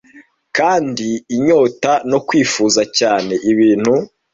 [0.57, 3.93] Kandi inyota no kwifuza cyane ibintu